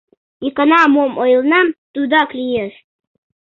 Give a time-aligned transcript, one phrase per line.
[0.47, 2.73] Икана мом ойленам, тудак лиеш.